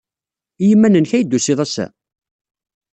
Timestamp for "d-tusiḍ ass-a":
1.23-1.85